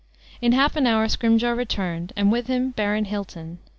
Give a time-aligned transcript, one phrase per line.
[0.41, 3.59] In half an hour Scrymgeour returned, and with him Baron Hilton.